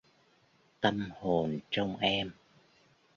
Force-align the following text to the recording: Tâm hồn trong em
Tâm 0.81 1.09
hồn 1.19 1.59
trong 1.69 1.97
em 1.97 2.31